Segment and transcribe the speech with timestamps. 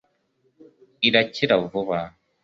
[1.07, 1.99] irakira vuba